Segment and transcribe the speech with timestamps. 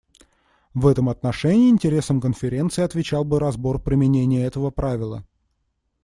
[0.73, 5.23] В этом отношении интересам Конференции отвечал бы разбор применения этого правила.